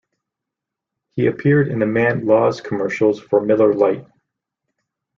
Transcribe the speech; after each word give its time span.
He 1.11 1.27
appeared 1.27 1.67
in 1.67 1.77
the 1.77 1.85
Man 1.85 2.25
Laws 2.25 2.59
commercials 2.59 3.19
for 3.19 3.39
Miller 3.39 3.71
Lite. 3.71 4.07